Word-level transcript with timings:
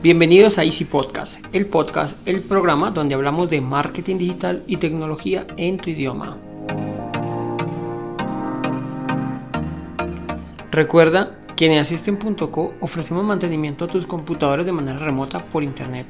Bienvenidos 0.00 0.58
a 0.58 0.64
Easy 0.64 0.84
Podcast, 0.84 1.44
el 1.52 1.66
podcast, 1.66 2.16
el 2.24 2.44
programa 2.44 2.92
donde 2.92 3.16
hablamos 3.16 3.50
de 3.50 3.60
marketing 3.60 4.18
digital 4.18 4.62
y 4.68 4.76
tecnología 4.76 5.44
en 5.56 5.76
tu 5.76 5.90
idioma. 5.90 6.38
Recuerda 10.70 11.40
que 11.56 11.66
en 11.66 11.78
Asisten.co 11.78 12.74
ofrecemos 12.80 13.24
mantenimiento 13.24 13.86
a 13.86 13.88
tus 13.88 14.06
computadores 14.06 14.64
de 14.64 14.70
manera 14.70 15.00
remota 15.00 15.44
por 15.46 15.64
internet, 15.64 16.06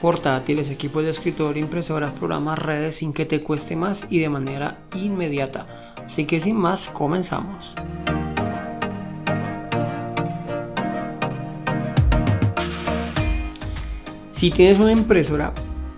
portátiles, 0.00 0.70
equipos 0.70 1.04
de 1.04 1.10
escritorio, 1.10 1.62
impresoras, 1.62 2.12
programas, 2.12 2.58
redes 2.58 2.96
sin 2.96 3.12
que 3.12 3.26
te 3.26 3.42
cueste 3.42 3.76
más 3.76 4.06
y 4.08 4.18
de 4.18 4.30
manera 4.30 4.78
inmediata. 4.94 5.92
Así 6.06 6.24
que 6.24 6.40
sin 6.40 6.56
más, 6.56 6.88
comenzamos. 6.88 7.74
Si 14.36 14.50
tienes 14.50 14.78
una 14.78 14.92
impresora, 14.92 15.54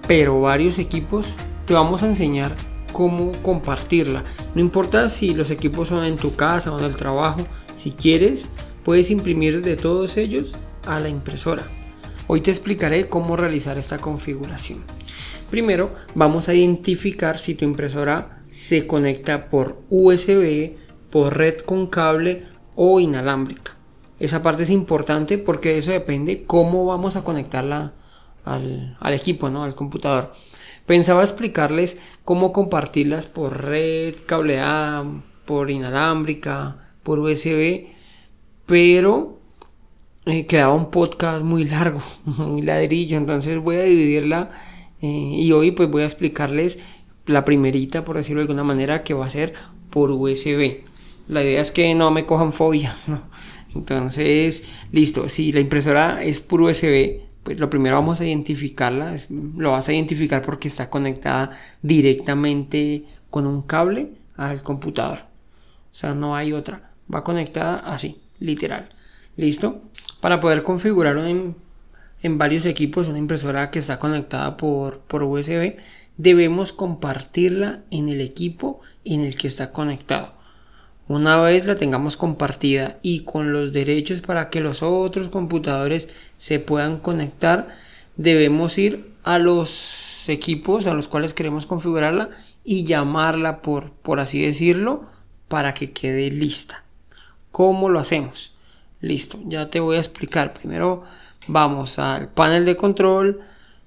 pero 0.06 0.40
varios 0.40 0.78
equipos, 0.78 1.34
te 1.66 1.74
vamos 1.74 2.04
a 2.04 2.06
enseñar 2.06 2.54
cómo 2.92 3.32
compartirla. 3.42 4.22
No 4.54 4.60
importa 4.60 5.08
si 5.08 5.34
los 5.34 5.50
equipos 5.50 5.88
son 5.88 6.04
en 6.04 6.14
tu 6.14 6.36
casa 6.36 6.72
o 6.72 6.78
en 6.78 6.84
el 6.84 6.94
trabajo, 6.94 7.40
si 7.74 7.90
quieres, 7.90 8.48
puedes 8.84 9.10
imprimir 9.10 9.60
de 9.62 9.74
todos 9.74 10.16
ellos 10.16 10.54
a 10.86 11.00
la 11.00 11.08
impresora. 11.08 11.64
Hoy 12.28 12.40
te 12.40 12.52
explicaré 12.52 13.08
cómo 13.08 13.36
realizar 13.36 13.76
esta 13.76 13.98
configuración. 13.98 14.84
Primero, 15.50 15.96
vamos 16.14 16.48
a 16.48 16.54
identificar 16.54 17.40
si 17.40 17.56
tu 17.56 17.64
impresora 17.64 18.44
se 18.52 18.86
conecta 18.86 19.50
por 19.50 19.82
USB, 19.90 20.76
por 21.10 21.36
red 21.36 21.58
con 21.62 21.88
cable 21.88 22.44
o 22.76 23.00
inalámbrica. 23.00 23.72
Esa 24.20 24.44
parte 24.44 24.62
es 24.62 24.70
importante 24.70 25.38
porque 25.38 25.76
eso 25.76 25.90
depende 25.90 26.44
cómo 26.46 26.86
vamos 26.86 27.16
a 27.16 27.24
conectarla 27.24 27.94
al, 28.54 29.12
equipo, 29.12 29.50
¿no? 29.50 29.64
al 29.64 29.74
computador. 29.74 30.32
Pensaba 30.86 31.22
explicarles 31.22 31.98
cómo 32.24 32.52
compartirlas 32.52 33.26
por 33.26 33.64
red 33.64 34.14
cableada, 34.26 35.04
por 35.44 35.70
inalámbrica, 35.70 36.92
por 37.02 37.18
USB, 37.18 37.86
pero 38.66 39.38
eh, 40.26 40.46
quedaba 40.46 40.74
un 40.74 40.90
podcast 40.90 41.42
muy 41.42 41.64
largo, 41.64 42.02
muy 42.24 42.62
ladrillo, 42.62 43.16
entonces 43.16 43.58
voy 43.58 43.76
a 43.76 43.82
dividirla 43.82 44.50
eh, 45.00 45.06
y 45.06 45.52
hoy 45.52 45.70
pues 45.70 45.90
voy 45.90 46.02
a 46.02 46.06
explicarles 46.06 46.78
la 47.26 47.44
primerita, 47.44 48.04
por 48.04 48.16
decirlo 48.16 48.40
de 48.40 48.44
alguna 48.44 48.64
manera, 48.64 49.04
que 49.04 49.14
va 49.14 49.26
a 49.26 49.30
ser 49.30 49.54
por 49.90 50.10
USB. 50.10 50.84
La 51.28 51.42
idea 51.42 51.60
es 51.60 51.70
que 51.70 51.94
no 51.94 52.10
me 52.10 52.26
cojan 52.26 52.52
fobia, 52.52 52.96
¿no? 53.06 53.22
Entonces, 53.74 54.64
listo, 54.92 55.28
si 55.28 55.52
la 55.52 55.60
impresora 55.60 56.24
es 56.24 56.40
por 56.40 56.62
USB, 56.62 57.27
pues 57.48 57.60
lo 57.60 57.70
primero 57.70 57.96
vamos 57.96 58.20
a 58.20 58.26
identificarla, 58.26 59.16
lo 59.56 59.70
vas 59.70 59.88
a 59.88 59.94
identificar 59.94 60.42
porque 60.42 60.68
está 60.68 60.90
conectada 60.90 61.52
directamente 61.80 63.06
con 63.30 63.46
un 63.46 63.62
cable 63.62 64.10
al 64.36 64.62
computador. 64.62 65.20
O 65.90 65.94
sea, 65.94 66.12
no 66.12 66.36
hay 66.36 66.52
otra. 66.52 66.90
Va 67.10 67.24
conectada 67.24 67.76
así, 67.76 68.20
literal. 68.38 68.90
¿Listo? 69.38 69.80
Para 70.20 70.42
poder 70.42 70.62
configurar 70.62 71.16
en, 71.16 71.56
en 72.22 72.36
varios 72.36 72.66
equipos 72.66 73.08
una 73.08 73.16
impresora 73.16 73.70
que 73.70 73.78
está 73.78 73.98
conectada 73.98 74.58
por, 74.58 74.98
por 74.98 75.22
USB, 75.22 75.76
debemos 76.18 76.74
compartirla 76.74 77.80
en 77.90 78.10
el 78.10 78.20
equipo 78.20 78.82
en 79.06 79.22
el 79.22 79.38
que 79.38 79.48
está 79.48 79.72
conectado. 79.72 80.34
Una 81.08 81.40
vez 81.40 81.64
la 81.64 81.76
tengamos 81.76 82.18
compartida 82.18 82.98
y 83.02 83.20
con 83.20 83.52
los 83.52 83.72
derechos 83.72 84.20
para 84.20 84.50
que 84.50 84.60
los 84.60 84.82
otros 84.82 85.30
computadores 85.30 86.08
se 86.36 86.60
puedan 86.60 86.98
conectar, 86.98 87.68
debemos 88.16 88.76
ir 88.76 89.10
a 89.24 89.38
los 89.38 90.28
equipos 90.28 90.86
a 90.86 90.92
los 90.92 91.08
cuales 91.08 91.32
queremos 91.32 91.64
configurarla 91.64 92.28
y 92.62 92.84
llamarla 92.84 93.62
por, 93.62 93.92
por 93.92 94.20
así 94.20 94.42
decirlo 94.42 95.06
para 95.48 95.72
que 95.72 95.92
quede 95.92 96.30
lista. 96.30 96.84
¿Cómo 97.50 97.88
lo 97.88 98.00
hacemos? 98.00 98.54
Listo, 99.00 99.38
ya 99.46 99.70
te 99.70 99.80
voy 99.80 99.96
a 99.96 100.00
explicar. 100.00 100.52
Primero 100.52 101.04
vamos 101.46 101.98
al 101.98 102.28
panel 102.28 102.66
de 102.66 102.76
control. 102.76 103.40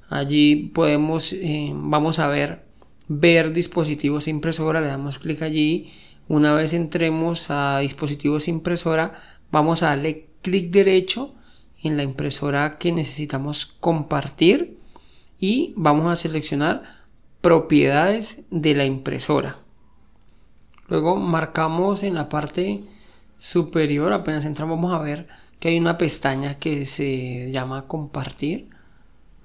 Allí 0.10 0.72
podemos, 0.74 1.34
eh, 1.34 1.72
vamos 1.76 2.18
a 2.18 2.28
ver, 2.28 2.64
ver 3.08 3.54
dispositivos 3.54 4.28
impresora. 4.28 4.82
Le 4.82 4.88
damos 4.88 5.20
clic 5.20 5.44
allí 5.44 5.92
una 6.32 6.54
vez 6.54 6.74
entremos 6.74 7.48
a 7.50 7.80
dispositivos 7.80 8.48
impresora, 8.48 9.16
vamos 9.52 9.84
a 9.84 9.88
darle 9.88 10.28
clic 10.42 10.72
derecho 10.72 11.36
en 11.84 11.98
la 11.98 12.04
impresora 12.04 12.78
que 12.78 12.94
necesitamos 12.94 13.66
compartir 13.66 14.78
y 15.42 15.74
vamos 15.76 16.08
a 16.08 16.16
seleccionar 16.16 16.84
propiedades 17.42 18.44
de 18.50 18.74
la 18.76 18.86
impresora. 18.86 19.58
Luego 20.88 21.18
marcamos 21.18 22.02
en 22.02 22.14
la 22.14 22.30
parte 22.30 22.86
superior, 23.38 24.14
apenas 24.14 24.46
entramos 24.46 24.78
vamos 24.78 24.94
a 24.94 25.04
ver 25.04 25.28
que 25.60 25.68
hay 25.68 25.80
una 25.80 25.98
pestaña 25.98 26.60
que 26.60 26.86
se 26.86 27.52
llama 27.52 27.88
compartir. 27.88 28.70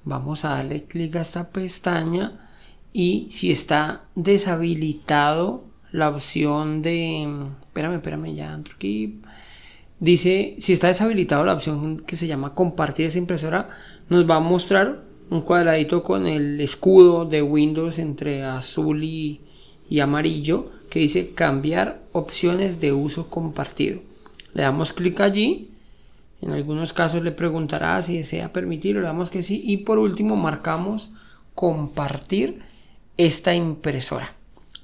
Vamos 0.05 0.45
a 0.45 0.51
darle 0.51 0.85
clic 0.85 1.17
a 1.17 1.23
esta 1.23 1.49
pestaña 1.51 2.49
y 2.93 3.27
si 3.33 3.51
está 3.51 4.05
deshabilitado 4.15 5.65
la 5.93 6.09
opción 6.11 6.83
de... 6.83 7.23
Espérame, 7.69 7.95
espérame, 7.95 8.35
ya 8.35 8.55
entro 8.55 8.75
aquí. 8.75 9.21
Dice, 9.99 10.57
si 10.59 10.73
está 10.73 10.89
deshabilitado 10.89 11.45
la 11.45 11.55
opción 11.55 12.01
que 12.01 12.17
se 12.17 12.27
llama 12.27 12.55
compartir 12.55 13.07
esa 13.07 13.19
impresora, 13.19 13.69
nos 14.09 14.29
va 14.29 14.37
a 14.37 14.41
mostrar 14.41 15.03
un 15.31 15.41
cuadradito 15.41 16.03
con 16.03 16.27
el 16.27 16.61
escudo 16.61 17.25
de 17.25 17.43
Windows 17.43 17.99
entre 17.99 18.45
azul 18.45 19.03
y, 19.03 19.41
y 19.89 20.01
amarillo 20.01 20.71
que 20.91 21.01
dice 21.01 21.33
cambiar 21.35 22.03
opciones 22.13 22.79
de 22.81 22.93
uso 22.93 23.29
compartido. 23.29 24.01
Le 24.55 24.63
damos 24.63 24.93
clic 24.93 25.21
allí. 25.21 25.71
En 26.43 26.53
algunos 26.53 26.93
casos 26.93 27.23
le 27.23 27.33
preguntará 27.33 28.01
si 28.03 28.19
desea 28.19 28.53
permitirlo, 28.53 29.01
le 29.01 29.07
damos 29.07 29.31
que 29.31 29.43
sí. 29.43 29.63
Y 29.65 29.79
por 29.79 29.99
último 29.99 30.37
marcamos 30.37 31.13
compartir 31.55 32.61
esta 33.17 33.55
impresora. 33.55 34.35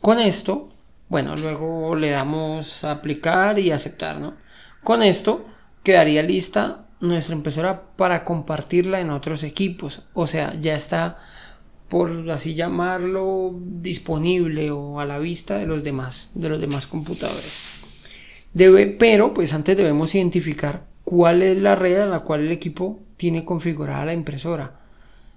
Con 0.00 0.18
esto 0.18 0.71
bueno, 1.12 1.36
luego 1.36 1.94
le 1.94 2.08
damos 2.08 2.84
a 2.84 2.92
aplicar 2.92 3.58
y 3.58 3.70
aceptar, 3.70 4.18
¿no? 4.18 4.32
Con 4.82 5.02
esto 5.02 5.44
quedaría 5.82 6.22
lista 6.22 6.86
nuestra 7.00 7.36
impresora 7.36 7.82
para 7.96 8.24
compartirla 8.24 8.98
en 8.98 9.10
otros 9.10 9.44
equipos. 9.44 10.06
O 10.14 10.26
sea, 10.26 10.58
ya 10.58 10.74
está, 10.74 11.18
por 11.90 12.30
así 12.30 12.54
llamarlo, 12.54 13.54
disponible 13.54 14.70
o 14.70 15.00
a 15.00 15.04
la 15.04 15.18
vista 15.18 15.58
de 15.58 15.66
los 15.66 15.84
demás, 15.84 16.30
de 16.34 16.48
los 16.48 16.58
demás 16.58 16.86
computadores. 16.86 17.60
Debe, 18.54 18.86
pero 18.86 19.34
pues 19.34 19.52
antes 19.52 19.76
debemos 19.76 20.14
identificar 20.14 20.86
cuál 21.04 21.42
es 21.42 21.58
la 21.58 21.76
red 21.76 22.00
a 22.00 22.06
la 22.06 22.20
cual 22.20 22.40
el 22.40 22.52
equipo 22.52 23.00
tiene 23.18 23.44
configurada 23.44 24.06
la 24.06 24.14
impresora. 24.14 24.80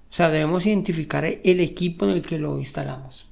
O 0.09 0.13
sea, 0.13 0.29
debemos 0.29 0.65
identificar 0.65 1.25
el 1.25 1.59
equipo 1.59 2.05
en 2.05 2.11
el 2.11 2.21
que 2.21 2.39
lo 2.39 2.59
instalamos. 2.59 3.27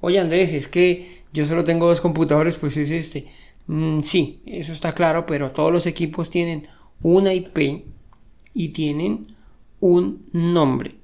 Oye 0.00 0.18
Andrés, 0.18 0.52
es 0.52 0.66
que 0.66 1.22
yo 1.34 1.46
solo 1.46 1.64
tengo 1.64 1.88
dos 1.88 2.00
computadores, 2.00 2.56
pues 2.56 2.76
es 2.76 2.92
este. 2.92 3.26
Mm, 3.66 4.02
sí, 4.02 4.40
eso 4.46 4.72
está 4.72 4.94
claro, 4.94 5.26
pero 5.26 5.50
todos 5.50 5.72
los 5.72 5.86
equipos 5.86 6.30
tienen 6.30 6.68
una 7.02 7.34
IP 7.34 7.84
y 8.54 8.68
tienen 8.68 9.26
un 9.80 10.26
nombre. 10.32 10.94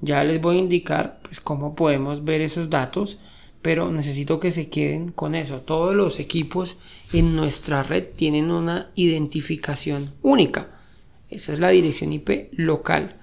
Ya 0.00 0.24
les 0.24 0.40
voy 0.40 0.56
a 0.56 0.60
indicar 0.60 1.20
pues, 1.22 1.38
cómo 1.38 1.74
podemos 1.74 2.24
ver 2.24 2.40
esos 2.40 2.70
datos, 2.70 3.20
pero 3.60 3.92
necesito 3.92 4.40
que 4.40 4.50
se 4.50 4.70
queden 4.70 5.12
con 5.12 5.34
eso. 5.34 5.60
Todos 5.60 5.94
los 5.94 6.18
equipos 6.18 6.78
en 7.12 7.36
nuestra 7.36 7.82
red 7.82 8.06
tienen 8.16 8.50
una 8.50 8.88
identificación 8.94 10.12
única. 10.22 10.68
Esa 11.28 11.52
es 11.52 11.58
la 11.58 11.68
dirección 11.68 12.14
IP 12.14 12.52
local. 12.52 13.16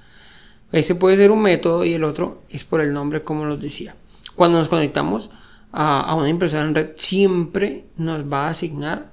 Ese 0.72 0.94
puede 0.94 1.18
ser 1.18 1.32
un 1.32 1.42
método 1.42 1.86
y 1.86 1.94
el 1.94 2.04
otro 2.04 2.44
es 2.50 2.64
por 2.64 2.82
el 2.82 2.94
nombre, 2.94 3.24
como 3.24 3.46
los 3.46 3.60
decía. 3.60 3.96
Cuando 4.36 4.60
nos 4.60 4.70
conectamos 4.70 5.32
a, 5.72 6.16
una 6.16 6.30
impresora 6.30 6.64
en 6.64 6.76
red 6.76 6.90
siempre 6.98 7.86
nos 7.98 8.32
va 8.32 8.48
a 8.48 8.50
asignar 8.50 9.12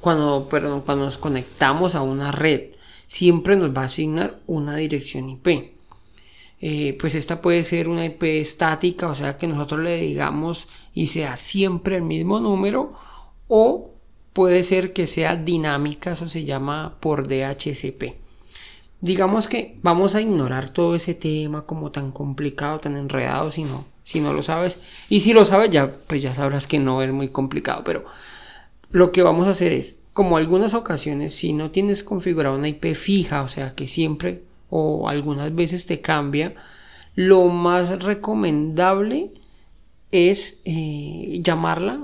cuando, 0.00 0.48
perdón, 0.48 0.82
cuando 0.82 1.04
nos 1.04 1.18
conectamos 1.18 1.94
a 1.94 2.02
una 2.02 2.32
red 2.32 2.70
siempre 3.06 3.56
nos 3.56 3.76
va 3.76 3.82
a 3.82 3.86
asignar 3.86 4.40
una 4.46 4.76
dirección 4.76 5.28
IP 5.28 5.72
eh, 6.60 6.96
pues 6.98 7.14
esta 7.14 7.40
puede 7.40 7.62
ser 7.62 7.88
una 7.88 8.04
IP 8.04 8.22
estática 8.24 9.08
o 9.08 9.14
sea 9.14 9.38
que 9.38 9.46
nosotros 9.46 9.80
le 9.80 10.00
digamos 10.00 10.68
y 10.94 11.06
sea 11.06 11.36
siempre 11.36 11.96
el 11.96 12.02
mismo 12.02 12.40
número 12.40 12.94
o 13.46 13.90
puede 14.32 14.62
ser 14.62 14.92
que 14.92 15.06
sea 15.06 15.36
dinámica 15.36 16.12
eso 16.12 16.28
se 16.28 16.44
llama 16.44 16.96
por 17.00 17.28
DHCP 17.28 18.16
digamos 19.00 19.48
que 19.48 19.78
vamos 19.82 20.14
a 20.14 20.20
ignorar 20.20 20.70
todo 20.70 20.96
ese 20.96 21.14
tema 21.14 21.62
como 21.62 21.92
tan 21.92 22.10
complicado 22.10 22.80
tan 22.80 22.96
enredado 22.96 23.50
sino 23.50 23.84
si 24.08 24.20
no 24.20 24.32
lo 24.32 24.40
sabes. 24.40 24.80
Y 25.10 25.20
si 25.20 25.34
lo 25.34 25.44
sabes, 25.44 25.68
ya, 25.68 25.92
pues 26.06 26.22
ya 26.22 26.32
sabrás 26.32 26.66
que 26.66 26.78
no 26.78 27.02
es 27.02 27.12
muy 27.12 27.28
complicado. 27.28 27.82
Pero 27.84 28.06
lo 28.90 29.12
que 29.12 29.20
vamos 29.20 29.46
a 29.46 29.50
hacer 29.50 29.70
es, 29.74 29.96
como 30.14 30.38
algunas 30.38 30.72
ocasiones, 30.72 31.34
si 31.34 31.52
no 31.52 31.72
tienes 31.72 32.02
configurado 32.02 32.56
una 32.56 32.68
IP 32.68 32.94
fija, 32.94 33.42
o 33.42 33.48
sea 33.48 33.74
que 33.74 33.86
siempre 33.86 34.44
o 34.70 35.10
algunas 35.10 35.54
veces 35.54 35.84
te 35.84 36.00
cambia, 36.00 36.54
lo 37.16 37.48
más 37.48 38.02
recomendable 38.02 39.30
es 40.10 40.58
eh, 40.64 41.42
llamarla 41.44 42.00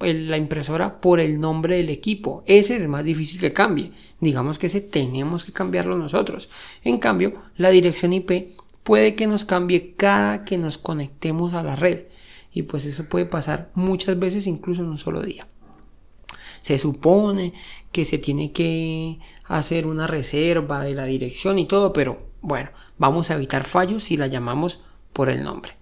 la 0.00 0.38
impresora 0.38 1.02
por 1.02 1.20
el 1.20 1.38
nombre 1.38 1.76
del 1.76 1.90
equipo. 1.90 2.44
Ese 2.46 2.76
es 2.76 2.88
más 2.88 3.04
difícil 3.04 3.40
que 3.40 3.52
cambie. 3.52 3.92
Digamos 4.20 4.58
que 4.58 4.68
ese 4.68 4.80
tenemos 4.80 5.44
que 5.44 5.52
cambiarlo 5.52 5.98
nosotros. 5.98 6.48
En 6.82 6.96
cambio, 6.96 7.34
la 7.58 7.68
dirección 7.68 8.14
IP 8.14 8.58
puede 8.90 9.14
que 9.14 9.28
nos 9.28 9.44
cambie 9.44 9.94
cada 9.96 10.44
que 10.44 10.58
nos 10.58 10.76
conectemos 10.76 11.54
a 11.54 11.62
la 11.62 11.76
red. 11.76 12.06
Y 12.52 12.62
pues 12.62 12.86
eso 12.86 13.08
puede 13.08 13.24
pasar 13.24 13.70
muchas 13.76 14.18
veces, 14.18 14.48
incluso 14.48 14.82
en 14.82 14.88
un 14.88 14.98
solo 14.98 15.22
día. 15.22 15.46
Se 16.60 16.76
supone 16.76 17.52
que 17.92 18.04
se 18.04 18.18
tiene 18.18 18.50
que 18.50 19.20
hacer 19.44 19.86
una 19.86 20.08
reserva 20.08 20.82
de 20.82 20.96
la 20.96 21.04
dirección 21.04 21.60
y 21.60 21.68
todo, 21.68 21.92
pero 21.92 22.18
bueno, 22.40 22.70
vamos 22.98 23.30
a 23.30 23.34
evitar 23.34 23.62
fallos 23.62 24.02
si 24.02 24.16
la 24.16 24.26
llamamos 24.26 24.82
por 25.12 25.30
el 25.30 25.44
nombre. 25.44 25.74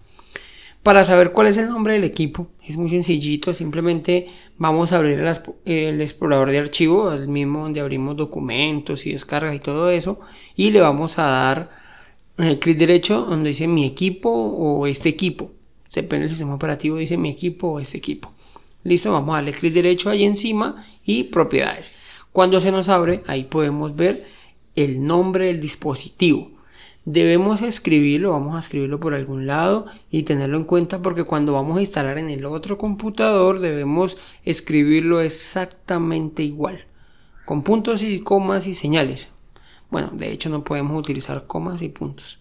Para 0.82 1.02
saber 1.02 1.32
cuál 1.32 1.46
es 1.46 1.56
el 1.56 1.70
nombre 1.70 1.94
del 1.94 2.05
equipo, 2.05 2.49
es 2.62 2.76
muy 2.76 2.90
sencillito, 2.90 3.55
simplemente 3.55 4.28
vamos 4.58 4.93
a 4.93 4.99
abrir 4.99 5.19
el, 5.64 6.00
explorador 6.02 6.50
de 6.50 6.58
archivo, 6.58 7.10
el 7.10 7.28
mismo 7.28 7.60
donde 7.60 7.81
abrimos 7.81 8.19
documentos 8.19 9.06
y 9.06 9.12
descargas 9.12 9.55
y 9.55 9.60
todo 9.60 9.88
eso, 9.88 10.20
y 10.56 10.72
le 10.72 10.82
vamos 10.82 11.19
a 11.19 11.22
dar 11.22 11.88
el 12.46 12.58
clic 12.58 12.79
derecho 12.79 13.23
donde 13.23 13.50
dice 13.50 13.67
mi 13.67 13.85
equipo 13.85 14.31
o 14.31 14.87
este 14.87 15.08
equipo. 15.08 15.50
Depende 15.93 16.25
del 16.25 16.31
sistema 16.31 16.55
operativo, 16.55 16.96
dice 16.96 17.17
mi 17.17 17.31
equipo 17.31 17.69
o 17.69 17.81
este 17.81 17.99
equipo. 17.99 18.32
Listo, 18.85 19.12
vamos 19.12 19.32
a 19.32 19.38
darle 19.38 19.52
clic 19.52 19.73
derecho 19.73 20.11
ahí 20.11 20.25
encima 20.25 20.85
y 21.05 21.25
propiedades. 21.25 21.93
Cuando 22.32 22.61
se 22.61 22.70
nos 22.70 22.88
abre, 22.88 23.23
ahí 23.26 23.44
podemos 23.44 23.96
ver 23.96 24.25
el 24.76 25.05
nombre 25.05 25.46
del 25.46 25.61
dispositivo. 25.61 26.52
Debemos 27.05 27.62
escribirlo, 27.62 28.32
vamos 28.32 28.55
a 28.55 28.58
escribirlo 28.58 29.00
por 29.00 29.14
algún 29.14 29.46
lado 29.46 29.87
y 30.11 30.25
tenerlo 30.25 30.58
en 30.58 30.64
cuenta 30.64 31.00
porque 31.00 31.25
cuando 31.25 31.55
vamos 31.55 31.79
a 31.79 31.81
instalar 31.81 32.19
en 32.19 32.29
el 32.29 32.44
otro 32.44 32.76
computador 32.76 33.61
debemos 33.61 34.19
escribirlo 34.44 35.23
exactamente 35.23 36.43
igual, 36.43 36.84
con 37.46 37.62
puntos 37.62 38.02
y 38.02 38.20
comas 38.20 38.67
y 38.67 38.75
señales. 38.75 39.29
Bueno, 39.90 40.11
de 40.12 40.32
hecho 40.32 40.50
no 40.50 40.64
podemos 40.64 40.99
utilizar 40.99 41.46
comas 41.46 41.82
y 41.82 41.88
puntos, 41.88 42.38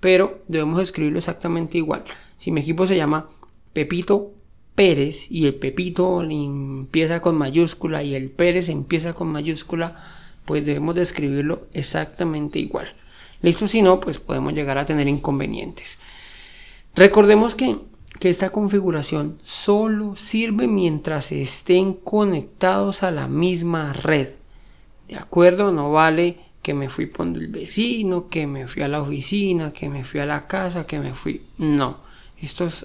pero 0.00 0.42
debemos 0.48 0.80
escribirlo 0.80 1.18
exactamente 1.18 1.78
igual. 1.78 2.04
Si 2.38 2.50
mi 2.50 2.60
equipo 2.60 2.86
se 2.86 2.96
llama 2.96 3.28
Pepito 3.72 4.32
Pérez 4.74 5.30
y 5.30 5.46
el 5.46 5.54
Pepito 5.54 6.22
empieza 6.22 7.20
con 7.20 7.36
mayúscula 7.36 8.02
y 8.02 8.14
el 8.14 8.30
Pérez 8.30 8.68
empieza 8.68 9.14
con 9.14 9.28
mayúscula, 9.28 9.96
pues 10.44 10.66
debemos 10.66 10.94
de 10.94 11.02
escribirlo 11.02 11.66
exactamente 11.72 12.58
igual. 12.58 12.88
Listo, 13.40 13.68
si 13.68 13.82
no, 13.82 14.00
pues 14.00 14.18
podemos 14.18 14.52
llegar 14.52 14.78
a 14.78 14.86
tener 14.86 15.08
inconvenientes. 15.08 15.98
Recordemos 16.94 17.54
que, 17.54 17.78
que 18.20 18.28
esta 18.28 18.50
configuración 18.50 19.38
solo 19.42 20.16
sirve 20.16 20.66
mientras 20.66 21.32
estén 21.32 21.94
conectados 21.94 23.02
a 23.02 23.10
la 23.10 23.28
misma 23.28 23.92
red. 23.92 24.28
¿De 25.08 25.16
acuerdo? 25.16 25.72
No 25.72 25.92
vale 25.92 26.38
que 26.64 26.74
me 26.74 26.88
fui 26.88 27.06
por 27.06 27.28
el 27.28 27.46
vecino, 27.46 28.28
que 28.28 28.48
me 28.48 28.66
fui 28.66 28.82
a 28.82 28.88
la 28.88 29.00
oficina, 29.00 29.72
que 29.72 29.88
me 29.88 30.02
fui 30.02 30.18
a 30.18 30.26
la 30.26 30.48
casa, 30.48 30.84
que 30.84 30.98
me 30.98 31.14
fui. 31.14 31.42
No 31.58 32.02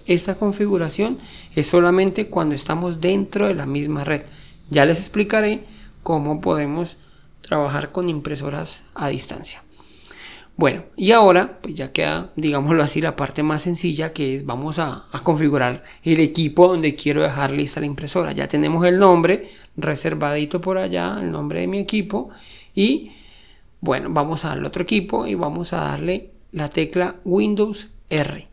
esta 0.06 0.36
configuración 0.36 1.18
es 1.56 1.68
solamente 1.68 2.28
cuando 2.28 2.56
estamos 2.56 3.02
dentro 3.02 3.48
de 3.48 3.56
la 3.56 3.66
misma 3.66 4.04
red. 4.04 4.24
Ya 4.70 4.86
les 4.86 5.00
explicaré 5.00 5.64
cómo 6.04 6.42
podemos 6.42 6.98
trabajar 7.42 7.92
con 7.92 8.10
impresoras 8.10 8.84
a 8.94 9.10
distancia. 9.10 9.64
Bueno, 10.56 10.84
y 10.98 11.12
ahora 11.12 11.60
pues 11.62 11.74
ya 11.74 11.94
queda, 11.94 12.32
digámoslo 12.36 12.84
así, 12.84 13.00
la 13.00 13.16
parte 13.16 13.44
más 13.44 13.62
sencilla 13.62 14.12
que 14.12 14.36
es 14.36 14.46
vamos 14.46 14.78
a, 14.78 15.06
a, 15.10 15.24
configurar 15.24 15.84
el 16.04 16.20
equipo 16.20 16.68
donde 16.68 16.96
quiero 16.96 17.22
dejar 17.24 17.52
lista 17.52 17.80
la 17.80 17.86
impresora. 17.86 18.34
Ya 18.34 18.50
tenemos 18.50 18.86
el 18.86 19.00
nombre 19.00 19.52
reservadito 19.78 20.60
por 20.60 20.78
allá, 20.78 21.18
el 21.22 21.32
nombre 21.32 21.62
de 21.62 21.68
mi 21.68 21.80
equipo 21.80 22.30
y 22.76 23.12
bueno, 23.82 24.10
vamos 24.12 24.44
a 24.44 24.50
darle 24.50 24.68
otro 24.68 24.84
equipo 24.84 25.26
y 25.26 25.36
vamos 25.36 25.74
a 25.74 25.78
darle 25.78 26.32
la 26.52 26.70
tecla 26.70 27.16
Windows 27.24 27.90
R. 28.10 28.48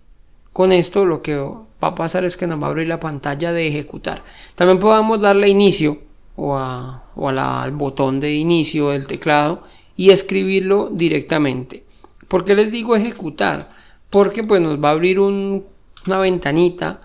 Con 0.53 0.73
esto 0.73 1.05
lo 1.05 1.23
que 1.23 1.37
va 1.37 1.89
a 1.89 1.95
pasar 1.95 2.25
es 2.25 2.37
que 2.37 2.47
nos 2.47 2.61
va 2.63 2.69
a 2.69 2.71
abrir 2.71 2.89
la 2.89 3.01
pantalla 3.01 3.53
de 3.53 3.69
ejecutar. 3.69 4.23
También 4.55 4.79
podemos 4.79 5.21
darle 5.21 5.49
inicio 5.49 5.99
o, 6.37 6.57
al 6.57 7.71
botón 7.73 8.21
de 8.21 8.35
inicio 8.35 8.91
del 8.91 9.07
teclado 9.07 9.65
y 9.97 10.11
escribirlo 10.11 10.91
directamente. 10.93 11.85
¿Por 12.29 12.45
qué 12.45 12.55
les 12.55 12.71
digo 12.71 12.97
ejecutar? 12.97 13.71
Porque 14.11 14.45
pues 14.45 14.61
nos 14.61 14.83
va 14.83 14.91
a 14.91 14.93
abrir 14.93 15.21
una 15.21 16.19
ventanita 16.19 17.01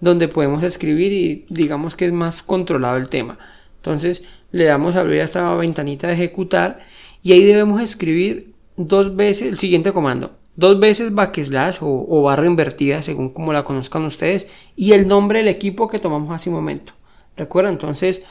donde 0.00 0.28
podemos 0.28 0.62
escribir 0.62 1.12
y 1.12 1.46
digamos 1.48 1.96
que 1.96 2.06
es 2.06 2.12
más 2.12 2.42
controlado 2.42 2.96
el 2.96 3.08
tema. 3.08 3.38
Entonces 3.84 4.22
le 4.50 4.64
damos 4.64 4.96
a 4.96 5.00
abrir 5.00 5.20
esta 5.20 5.54
ventanita 5.56 6.06
de 6.06 6.14
ejecutar 6.14 6.80
y 7.22 7.32
ahí 7.32 7.44
debemos 7.44 7.82
escribir 7.82 8.54
dos 8.78 9.14
veces 9.14 9.48
el 9.48 9.58
siguiente 9.58 9.92
comando. 9.92 10.38
Dos 10.56 10.80
veces 10.80 11.14
backslash 11.14 11.78
o, 11.82 12.22
barra 12.22 12.46
invertida 12.46 13.02
según 13.02 13.28
como 13.28 13.52
la 13.52 13.64
conozcan 13.64 14.06
ustedes 14.06 14.48
y 14.74 14.92
el 14.92 15.06
nombre 15.06 15.40
del 15.40 15.48
equipo 15.48 15.88
que 15.88 15.98
tomamos 15.98 16.34
hace 16.34 16.48
un 16.48 16.56
momento. 16.56 16.94
Recuerda 17.36 17.68
entonces 17.68 18.22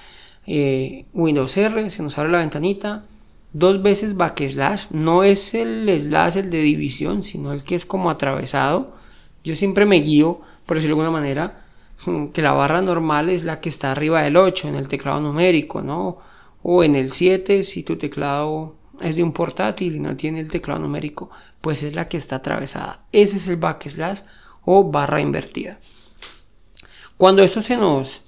eh, 0.47 1.05
Windows 1.13 1.55
R 1.55 1.91
se 1.91 2.01
nos 2.01 2.17
abre 2.17 2.31
la 2.31 2.39
ventanita. 2.39 3.05
Dos 3.51 3.83
veces 3.83 4.17
backslash 4.17 4.85
no 4.89 5.23
es 5.23 5.53
el 5.53 5.87
slash 5.99 6.37
el 6.37 6.49
de 6.49 6.61
división 6.61 7.23
sino 7.23 7.53
el 7.53 7.63
que 7.63 7.75
es 7.75 7.85
como 7.85 8.09
atravesado. 8.09 8.95
Yo 9.43 9.55
siempre 9.55 9.85
me 9.85 9.97
guío 9.97 10.41
por 10.65 10.77
decirlo 10.77 10.95
de 10.95 11.01
alguna 11.03 11.19
manera 11.19 11.62
que 12.33 12.41
la 12.41 12.53
barra 12.53 12.81
normal 12.81 13.29
es 13.29 13.43
la 13.43 13.59
que 13.59 13.69
está 13.69 13.91
arriba 13.91 14.21
del 14.21 14.37
8 14.37 14.67
en 14.67 14.75
el 14.75 14.87
teclado 14.87 15.19
numérico 15.21 15.81
no 15.81 16.17
o 16.61 16.83
en 16.83 16.95
el 16.95 17.11
7 17.11 17.63
si 17.63 17.83
tu 17.83 17.97
teclado 17.97 18.75
es 19.01 19.15
de 19.15 19.23
un 19.23 19.33
portátil 19.33 19.95
y 19.95 19.99
no 19.99 20.15
tiene 20.15 20.39
el 20.39 20.49
teclado 20.49 20.79
numérico, 20.79 21.29
pues 21.61 21.83
es 21.83 21.95
la 21.95 22.07
que 22.07 22.17
está 22.17 22.37
atravesada. 22.37 23.01
Ese 23.11 23.37
es 23.37 23.47
el 23.47 23.57
backslash 23.57 24.21
o 24.65 24.89
barra 24.89 25.21
invertida. 25.21 25.79
Cuando 27.17 27.43
esto 27.43 27.61
se 27.61 27.77
nos, 27.77 28.21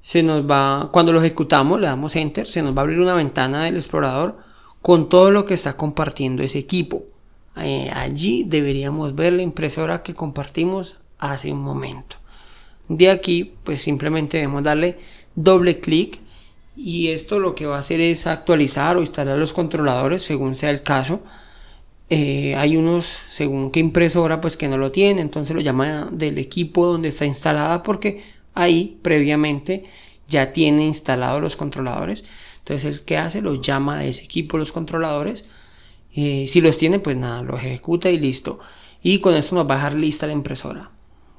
se 0.00 0.22
nos 0.22 0.48
va, 0.48 0.90
cuando 0.92 1.12
lo 1.12 1.20
ejecutamos, 1.20 1.80
le 1.80 1.86
damos 1.86 2.16
enter, 2.16 2.46
se 2.46 2.62
nos 2.62 2.76
va 2.76 2.80
a 2.80 2.82
abrir 2.82 3.00
una 3.00 3.14
ventana 3.14 3.64
del 3.64 3.76
explorador 3.76 4.38
con 4.80 5.08
todo 5.08 5.30
lo 5.30 5.44
que 5.44 5.54
está 5.54 5.76
compartiendo 5.76 6.42
ese 6.42 6.58
equipo. 6.58 7.04
Eh, 7.56 7.90
allí 7.94 8.44
deberíamos 8.44 9.14
ver 9.14 9.34
la 9.34 9.42
impresora 9.42 10.02
que 10.02 10.14
compartimos 10.14 10.98
hace 11.18 11.52
un 11.52 11.60
momento. 11.60 12.16
De 12.96 13.10
aquí, 13.10 13.54
pues 13.64 13.80
simplemente 13.80 14.36
debemos 14.36 14.62
darle 14.62 14.98
doble 15.34 15.80
clic 15.80 16.20
y 16.76 17.08
esto 17.08 17.38
lo 17.38 17.54
que 17.54 17.64
va 17.64 17.76
a 17.76 17.80
hacer 17.80 18.02
es 18.02 18.26
actualizar 18.26 18.98
o 18.98 19.00
instalar 19.00 19.38
los 19.38 19.54
controladores 19.54 20.22
según 20.22 20.56
sea 20.56 20.68
el 20.68 20.82
caso. 20.82 21.22
Eh, 22.10 22.54
hay 22.54 22.76
unos, 22.76 23.06
según 23.30 23.70
qué 23.70 23.80
impresora, 23.80 24.42
pues 24.42 24.58
que 24.58 24.68
no 24.68 24.76
lo 24.76 24.92
tiene, 24.92 25.22
entonces 25.22 25.56
lo 25.56 25.62
llama 25.62 26.10
del 26.12 26.36
equipo 26.36 26.84
donde 26.84 27.08
está 27.08 27.24
instalada 27.24 27.82
porque 27.82 28.24
ahí 28.52 28.98
previamente 29.00 29.84
ya 30.28 30.52
tiene 30.52 30.84
instalados 30.84 31.40
los 31.40 31.56
controladores. 31.56 32.24
Entonces 32.58 32.92
el 32.92 33.00
que 33.06 33.16
hace 33.16 33.40
los 33.40 33.62
llama 33.62 34.00
de 34.00 34.08
ese 34.10 34.24
equipo 34.24 34.58
los 34.58 34.70
controladores. 34.70 35.46
Eh, 36.14 36.44
si 36.46 36.60
los 36.60 36.76
tiene, 36.76 36.98
pues 36.98 37.16
nada, 37.16 37.40
lo 37.40 37.56
ejecuta 37.56 38.10
y 38.10 38.18
listo. 38.18 38.58
Y 39.02 39.20
con 39.20 39.34
esto 39.34 39.54
nos 39.54 39.66
va 39.66 39.74
a 39.74 39.76
dejar 39.76 39.94
lista 39.94 40.26
la 40.26 40.34
impresora. 40.34 40.90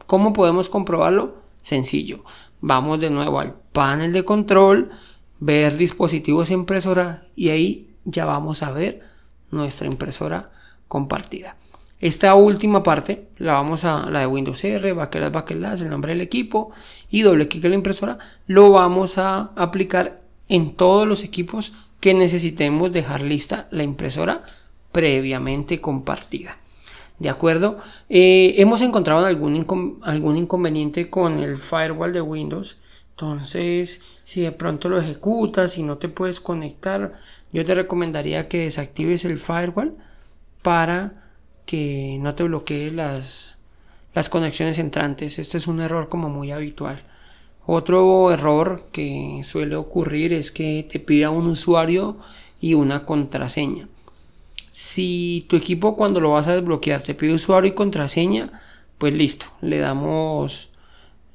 ¿Cómo 0.07 0.33
podemos 0.33 0.67
comprobarlo? 0.67 1.42
Sencillo. 1.63 2.24
Vamos 2.62 3.00
de 3.00 3.10
nuevo 3.10 3.39
al 3.39 3.55
panel 3.72 4.13
de 4.13 4.24
control 4.24 4.91
ver 5.39 5.75
dispositivos 5.75 6.51
impresora 6.51 7.25
y 7.36 7.50
ahí 7.50 7.89
ya 8.05 8.25
vamos 8.25 8.62
a 8.62 8.72
ver 8.72 9.01
nuestra 9.50 9.88
impresora 9.88 10.51
compartida. 10.88 11.55
Esta 12.00 12.36
última 12.36 12.84
parte 12.84 13.29
la 13.38 13.53
vamos 13.53 13.86
a 13.86 14.10
la 14.10 14.20
de 14.20 14.27
Windows 14.27 14.63
R, 14.63 14.93
backslash, 14.93 15.32
backslash, 15.32 15.82
el 15.82 15.89
nombre 15.89 16.12
del 16.12 16.22
equipo 16.22 16.72
y 17.10 17.22
doble 17.22 17.48
clic 17.48 17.63
en 17.63 17.72
la 17.72 17.75
impresora. 17.75 18.17
Lo 18.46 18.72
vamos 18.72 19.17
a 19.17 19.51
aplicar 19.55 20.22
en 20.50 20.75
todos 20.75 21.08
los 21.08 21.24
equipos 21.24 21.74
que 22.01 22.13
necesitemos 22.13 22.91
dejar 22.91 23.22
lista 23.22 23.67
la 23.72 23.84
impresora 23.84 24.43
previamente 24.91 25.79
compartida. 25.79 26.58
¿De 27.20 27.29
acuerdo? 27.29 27.77
Eh, 28.10 28.55
hemos 28.58 28.82
encontrado 28.82 29.25
algún, 29.25 30.00
algún 30.03 30.38
inconveniente 30.38 31.10
con 31.10 31.39
el 31.39 31.58
firewall 31.58 32.13
de 32.13 32.22
Windows. 32.22 32.82
Entonces, 33.12 34.03
si 34.25 34.41
de 34.41 34.51
pronto 34.51 34.89
lo 34.89 35.00
ejecutas 35.00 35.77
y 35.77 35.84
no 35.84 35.98
te 35.98 36.10
puedes 36.10 36.39
conectar, 36.39 37.20
yo 37.51 37.63
te 37.65 37.75
recomendaría 37.75 38.48
que 38.48 38.63
desactives 38.63 39.25
el 39.25 39.38
firewall 39.38 39.96
para 40.62 41.24
que 41.65 42.17
no 42.20 42.36
te 42.36 42.43
bloquee 42.43 42.91
las, 42.91 43.58
las 44.13 44.29
conexiones 44.29 44.79
entrantes. 44.79 45.39
Este 45.39 45.58
es 45.58 45.67
un 45.67 45.82
error 45.82 46.10
como 46.10 46.29
muy 46.29 46.51
habitual. 46.51 47.03
Otro 47.65 48.32
error 48.32 48.88
que 48.91 49.41
suele 49.46 49.75
ocurrir 49.75 50.34
es 50.34 50.51
que 50.51 50.88
te 50.91 51.00
pida 51.00 51.29
un 51.29 51.48
usuario 51.48 52.17
y 52.60 52.74
una 52.74 53.05
contraseña. 53.05 53.88
Si 54.74 55.46
tu 55.48 55.56
equipo 55.56 55.96
cuando 55.96 56.20
lo 56.20 56.32
vas 56.32 56.48
a 56.48 56.56
desbloquear 56.56 57.03
te 57.03 57.13
pide 57.13 57.34
usuario 57.34 57.70
y 57.70 57.75
contraseña, 57.75 58.60
pues 58.98 59.13
listo, 59.13 59.46
le 59.62 59.77
damos 59.77 60.72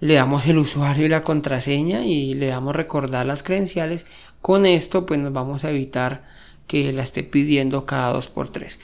le 0.01 0.15
damos 0.15 0.47
el 0.47 0.59
usuario 0.59 1.07
y 1.07 1.09
la 1.09 1.23
contraseña 1.23 2.05
y 2.05 2.35
le 2.35 2.49
damos 2.49 2.75
recordar 2.75 3.27
las 3.27 3.43
credenciales. 3.43 4.07
Con 4.41 4.67
esto 4.67 5.07
pues 5.07 5.21
nos 5.21 5.33
vamos 5.33 5.65
a 5.65 5.71
evitar 5.71 6.25
que 6.67 6.93
la 6.93 7.05
esté 7.05 7.23
pidiendo 7.23 7.87
cada 7.87 8.13
2x3. 8.15 8.79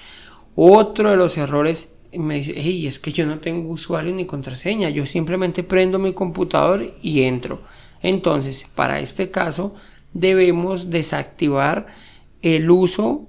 Otro 0.55 1.11
de 1.11 1.17
los 1.17 1.37
errores 1.37 1.93
me 2.13 2.37
dice, 2.37 2.55
hey, 2.57 2.87
es 2.87 3.01
que 3.01 3.13
yo 3.13 3.27
no 3.27 3.41
tengo 3.41 3.71
usuario 3.71 4.15
ni 4.15 4.25
contraseña, 4.25 4.89
yo 4.89 5.05
simplemente 5.05 5.65
prendo 5.65 5.99
mi 5.99 6.13
computador 6.13 6.95
y 7.03 7.23
entro. 7.23 7.63
Entonces, 8.03 8.71
para 8.75 9.01
este 9.01 9.31
caso, 9.31 9.75
debemos 10.13 10.91
desactivar 10.91 11.87
el 12.41 12.71
uso 12.71 13.29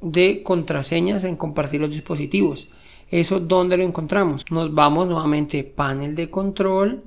de 0.00 0.42
contraseñas 0.42 1.24
en 1.24 1.36
compartir 1.36 1.80
los 1.80 1.90
dispositivos. 1.90 2.68
¿Eso 3.10 3.40
dónde 3.40 3.76
lo 3.76 3.84
encontramos? 3.84 4.44
Nos 4.50 4.72
vamos 4.72 5.08
nuevamente 5.08 5.64
panel 5.64 6.14
de 6.14 6.30
control. 6.30 7.02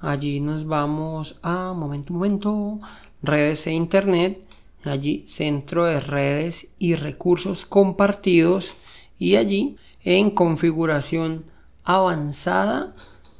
Allí 0.00 0.40
nos 0.40 0.66
vamos 0.66 1.38
a, 1.42 1.74
momento, 1.74 2.12
momento, 2.12 2.80
redes 3.22 3.66
e 3.66 3.72
internet. 3.72 4.40
Allí 4.84 5.24
centro 5.26 5.84
de 5.84 6.00
redes 6.00 6.74
y 6.78 6.94
recursos 6.94 7.66
compartidos. 7.66 8.74
Y 9.18 9.36
allí 9.36 9.76
en 10.02 10.30
configuración 10.30 11.44
avanzada 11.84 12.94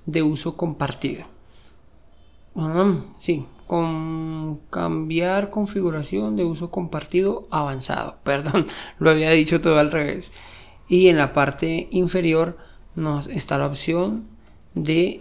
de 0.04 0.22
uso 0.22 0.56
compartido. 0.56 1.24
Ah, 2.56 3.04
sí, 3.18 3.46
con 3.68 4.60
cambiar 4.70 5.50
configuración 5.50 6.36
de 6.36 6.44
uso 6.44 6.70
compartido 6.70 7.46
avanzado. 7.50 8.16
Perdón, 8.24 8.66
lo 8.98 9.10
había 9.10 9.30
dicho 9.30 9.60
todo 9.60 9.78
al 9.78 9.92
revés 9.92 10.32
y 10.88 11.08
en 11.08 11.18
la 11.18 11.34
parte 11.34 11.86
inferior 11.90 12.56
nos 12.96 13.28
está 13.28 13.58
la 13.58 13.66
opción 13.66 14.24
de 14.74 15.20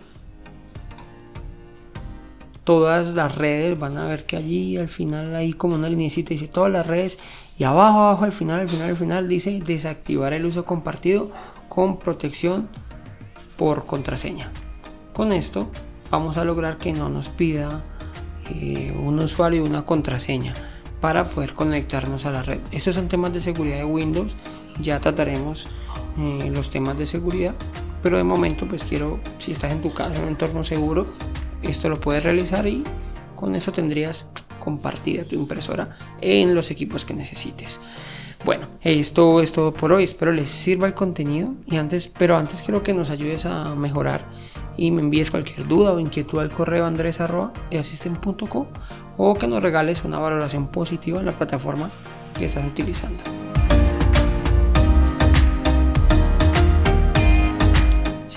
todas 2.64 3.16
las 3.16 3.36
redes 3.36 3.78
van 3.78 3.98
a 3.98 4.08
ver 4.08 4.26
que 4.26 4.38
allí 4.38 4.78
al 4.78 4.88
final 4.88 5.36
hay 5.36 5.54
como 5.54 5.76
una 5.76 5.90
linecita 5.90 6.30
dice 6.30 6.48
todas 6.48 6.72
las 6.72 6.88
redes 6.88 7.20
y 7.58 7.64
abajo 7.64 8.00
abajo 8.00 8.26
al 8.26 8.32
final 8.32 8.62
al 8.62 8.70
final 8.70 8.90
al 8.90 8.96
final 8.98 9.28
dice 9.30 9.62
desactivar 9.66 10.34
el 10.34 10.46
uso 10.46 10.66
compartido 10.66 11.32
con 11.70 11.98
protección 11.98 12.68
por 13.58 13.86
contraseña 13.86 14.52
con 15.14 15.32
esto 15.32 15.70
vamos 16.12 16.38
a 16.38 16.44
lograr 16.44 16.78
que 16.78 16.92
no 16.92 17.08
nos 17.10 17.30
pida 17.30 17.84
eh, 18.50 18.94
un 19.04 19.20
usuario 19.20 19.64
y 19.64 19.68
una 19.68 19.86
contraseña 19.86 20.54
para 21.02 21.30
poder 21.30 21.54
conectarnos 21.54 22.26
a 22.26 22.32
la 22.32 22.42
red. 22.42 22.60
Estos 22.72 22.96
son 22.96 23.08
temas 23.08 23.34
de 23.34 23.40
seguridad 23.40 23.78
de 23.78 23.86
Windows. 23.86 24.36
Ya 24.82 25.00
trataremos 25.00 25.68
eh, 26.18 26.52
los 26.54 26.72
temas 26.72 26.98
de 26.98 27.06
seguridad 27.06 27.56
pero 28.02 28.18
de 28.18 28.24
momento 28.24 28.66
pues 28.68 28.84
quiero 28.84 29.20
si 29.40 29.52
estás 29.52 29.72
en 29.72 29.82
tu 29.82 29.94
casa 29.94 30.18
en 30.18 30.24
un 30.24 30.30
entorno 30.30 30.64
seguro 30.64 31.08
esto 31.62 31.90
lo 31.90 32.00
puedes 32.00 32.24
realizar 32.24 32.68
y 32.68 32.84
con 33.36 33.56
eso 33.56 33.72
tendrías 33.72 34.28
compartida 34.60 35.24
tu 35.26 35.36
impresora 35.36 35.98
en 36.22 36.56
los 36.56 36.72
equipos 36.72 37.06
que 37.06 37.14
necesites 37.14 37.80
bueno 38.46 38.68
esto 38.82 39.42
es 39.42 39.52
todo 39.52 39.74
por 39.74 39.92
hoy 39.94 40.04
espero 40.04 40.32
les 40.32 40.50
sirva 40.50 40.88
el 40.88 40.94
contenido 40.94 41.54
y 41.66 41.78
antes 41.78 42.08
pero 42.08 42.38
antes 42.38 42.62
quiero 42.62 42.84
que 42.84 42.94
nos 42.94 43.10
ayudes 43.10 43.46
a 43.46 43.76
mejorar 43.76 44.26
y 44.78 44.92
me 44.92 45.02
envíes 45.02 45.32
cualquier 45.32 45.68
duda 45.68 45.92
o 45.92 46.00
inquietud 46.00 46.40
al 46.40 46.52
correo 46.52 46.86
andres.easystem.co 46.86 48.68
o 49.18 49.34
que 49.34 49.48
nos 49.48 49.62
regales 49.62 50.04
una 50.04 50.20
valoración 50.20 50.68
positiva 50.68 51.20
en 51.20 51.26
la 51.26 51.32
plataforma 51.32 51.90
que 52.38 52.46
estás 52.46 52.66
utilizando. 52.66 53.18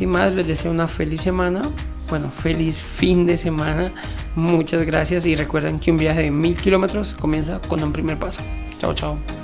Sin 0.01 0.09
más, 0.09 0.35
les 0.35 0.49
deseo 0.49 0.71
una 0.71 0.89
feliz 0.89 1.21
semana. 1.21 1.61
Bueno, 2.09 2.31
feliz 2.31 2.83
fin 2.83 3.27
de 3.27 3.37
semana. 3.37 3.93
Muchas 4.35 4.83
gracias 4.83 5.27
y 5.27 5.37
recuerden 5.37 5.79
que 5.79 5.91
un 5.91 5.99
viaje 5.99 6.23
de 6.23 6.31
mil 6.31 6.57
kilómetros 6.57 7.15
comienza 7.15 7.61
con 7.69 7.83
un 7.83 7.93
primer 7.93 8.19
paso. 8.19 8.41
Chao, 8.79 8.95
chao. 8.95 9.40